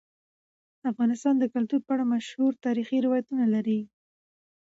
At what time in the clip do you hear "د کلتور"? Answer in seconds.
1.39-1.81